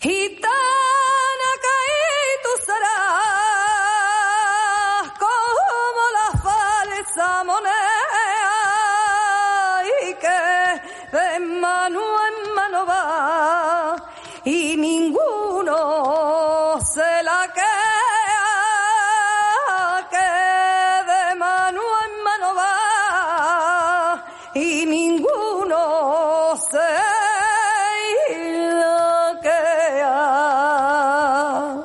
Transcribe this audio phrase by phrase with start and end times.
[0.00, 1.78] Gitana que
[2.44, 3.10] tú serás
[5.18, 7.74] como la falsa moneda
[10.06, 10.40] y que
[11.16, 12.27] de mano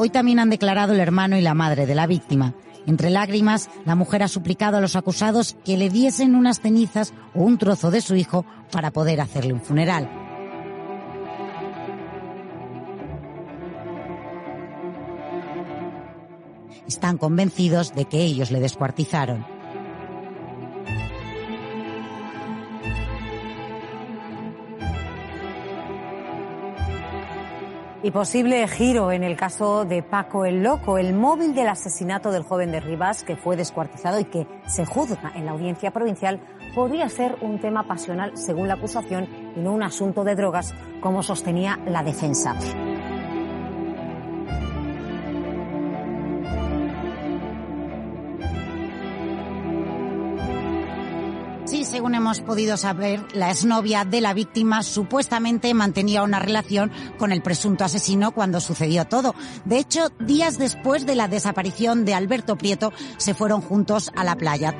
[0.00, 2.54] Hoy también han declarado el hermano y la madre de la víctima.
[2.86, 7.42] Entre lágrimas, la mujer ha suplicado a los acusados que le diesen unas cenizas o
[7.42, 10.08] un trozo de su hijo para poder hacerle un funeral.
[16.86, 19.57] Están convencidos de que ellos le descuartizaron.
[28.00, 32.44] Y posible giro en el caso de Paco el Loco, el móvil del asesinato del
[32.44, 36.38] joven de Rivas que fue descuartizado y que se juzga en la audiencia provincial,
[36.76, 41.24] podría ser un tema pasional según la acusación y no un asunto de drogas como
[41.24, 42.54] sostenía la defensa.
[51.98, 57.42] Según hemos podido saber, la exnovia de la víctima supuestamente mantenía una relación con el
[57.42, 59.34] presunto asesino cuando sucedió todo.
[59.64, 64.36] De hecho, días después de la desaparición de Alberto Prieto, se fueron juntos a la
[64.36, 64.78] playa.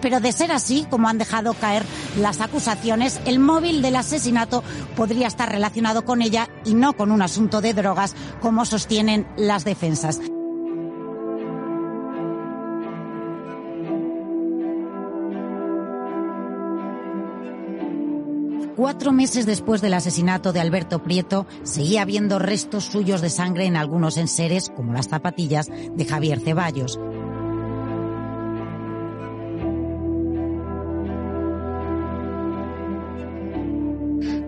[0.00, 1.84] Pero de ser así, como han dejado caer
[2.18, 4.62] las acusaciones, el móvil del asesinato
[4.96, 9.64] podría estar relacionado con ella y no con un asunto de drogas, como sostienen las
[9.64, 10.20] defensas.
[18.80, 23.76] Cuatro meses después del asesinato de Alberto Prieto, seguía habiendo restos suyos de sangre en
[23.76, 26.98] algunos enseres, como las zapatillas de Javier Ceballos.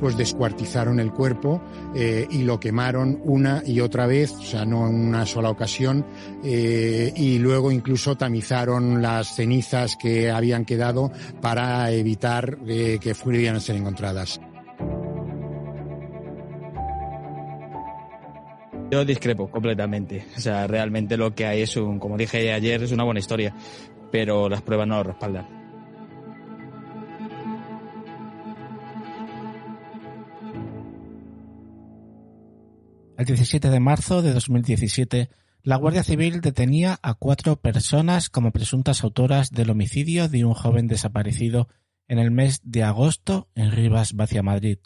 [0.03, 1.63] Pues descuartizaron el cuerpo
[1.95, 6.05] eh, y lo quemaron una y otra vez, o sea, no en una sola ocasión,
[6.43, 13.61] eh, y luego incluso tamizaron las cenizas que habían quedado para evitar eh, que pudieran
[13.61, 14.41] ser encontradas.
[18.91, 20.27] Yo discrepo completamente.
[20.37, 23.55] O sea, realmente lo que hay es un, como dije ayer, es una buena historia,
[24.11, 25.62] pero las pruebas no lo respaldan.
[33.23, 35.31] El 17 de marzo de 2017,
[35.63, 40.89] la Guardia Civil detenía a cuatro personas como presuntas autoras del homicidio de un joven
[40.89, 41.69] desaparecido
[42.09, 44.13] en el mes de agosto en Rivas,
[44.43, 44.79] Madrid.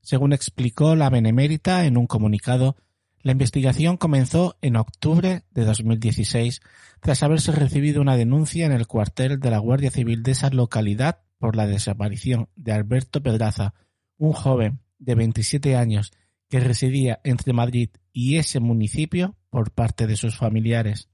[0.00, 2.76] Según explicó la Benemérita en un comunicado,
[3.20, 6.60] la investigación comenzó en octubre de 2016
[7.00, 11.22] tras haberse recibido una denuncia en el cuartel de la Guardia Civil de esa localidad
[11.38, 13.74] por la desaparición de Alberto Pedraza,
[14.18, 16.12] un joven de 27 años
[16.48, 21.08] que residía entre Madrid y ese municipio por parte de sus familiares.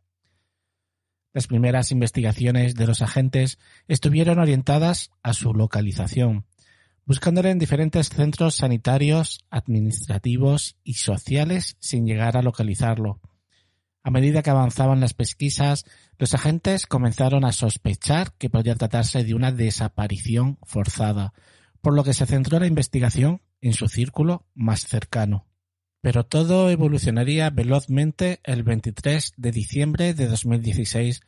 [1.32, 6.44] Las primeras investigaciones de los agentes estuvieron orientadas a su localización,
[7.06, 13.20] buscándole en diferentes centros sanitarios, administrativos y sociales sin llegar a localizarlo.
[14.04, 15.84] A medida que avanzaban las pesquisas,
[16.18, 21.32] los agentes comenzaron a sospechar que podría tratarse de una desaparición forzada,
[21.80, 25.46] por lo que se centró la investigación en su círculo más cercano.
[26.02, 31.22] Pero todo evolucionaría velozmente el 23 de diciembre de 2016,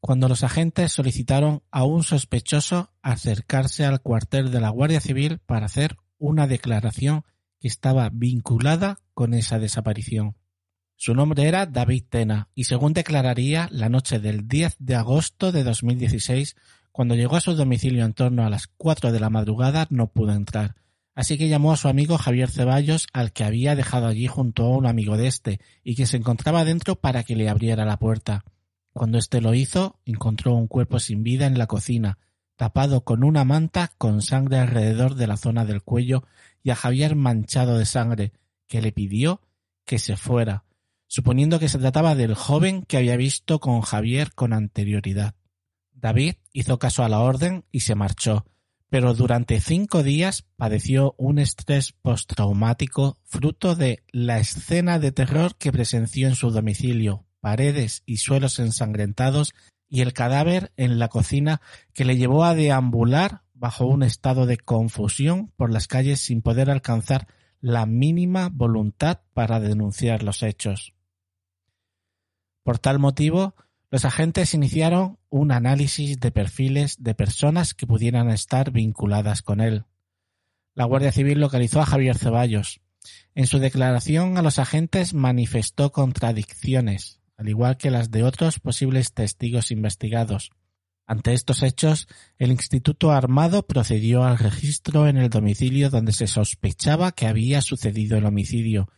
[0.00, 5.66] cuando los agentes solicitaron a un sospechoso acercarse al cuartel de la Guardia Civil para
[5.66, 7.24] hacer una declaración
[7.60, 10.36] que estaba vinculada con esa desaparición.
[10.96, 15.62] Su nombre era David Tena y según declararía la noche del 10 de agosto de
[15.62, 16.56] 2016,
[16.90, 20.32] cuando llegó a su domicilio en torno a las 4 de la madrugada no pudo
[20.32, 20.74] entrar,
[21.18, 24.76] Así que llamó a su amigo Javier Ceballos, al que había dejado allí junto a
[24.76, 28.44] un amigo de este, y que se encontraba dentro para que le abriera la puerta.
[28.92, 32.18] Cuando éste lo hizo, encontró un cuerpo sin vida en la cocina,
[32.54, 36.22] tapado con una manta con sangre alrededor de la zona del cuello
[36.62, 38.32] y a Javier manchado de sangre,
[38.68, 39.40] que le pidió
[39.84, 40.66] que se fuera,
[41.08, 45.34] suponiendo que se trataba del joven que había visto con Javier con anterioridad.
[45.90, 48.44] David hizo caso a la orden y se marchó,
[48.90, 55.72] pero durante cinco días padeció un estrés postraumático fruto de la escena de terror que
[55.72, 59.54] presenció en su domicilio, paredes y suelos ensangrentados
[59.88, 61.60] y el cadáver en la cocina
[61.92, 66.70] que le llevó a deambular bajo un estado de confusión por las calles sin poder
[66.70, 67.26] alcanzar
[67.60, 70.94] la mínima voluntad para denunciar los hechos.
[72.62, 73.54] Por tal motivo,
[73.90, 79.84] los agentes iniciaron un análisis de perfiles de personas que pudieran estar vinculadas con él.
[80.74, 82.80] La Guardia Civil localizó a Javier Ceballos.
[83.34, 89.14] En su declaración a los agentes manifestó contradicciones, al igual que las de otros posibles
[89.14, 90.50] testigos investigados.
[91.06, 92.06] Ante estos hechos,
[92.36, 98.18] el Instituto Armado procedió al registro en el domicilio donde se sospechaba que había sucedido
[98.18, 98.90] el homicidio,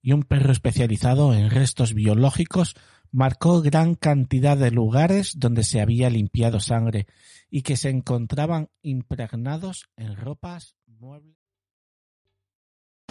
[0.00, 2.76] y un perro especializado en restos biológicos
[3.16, 7.06] marcó gran cantidad de lugares donde se había limpiado sangre
[7.48, 11.34] y que se encontraban impregnados en ropas, muebles.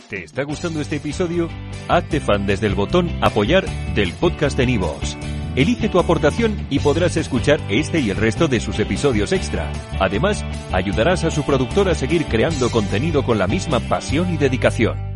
[0.07, 1.49] ¿Te está gustando este episodio?
[1.87, 3.65] Hazte fan desde el botón Apoyar
[3.95, 5.17] del podcast de Nivos.
[5.55, 9.71] Elige tu aportación y podrás escuchar este y el resto de sus episodios extra.
[9.99, 15.14] Además, ayudarás a su productor a seguir creando contenido con la misma pasión y dedicación.